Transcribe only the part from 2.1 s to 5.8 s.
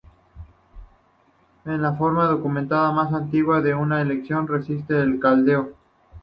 documentada más antigua de una aleación resistente al caldeo.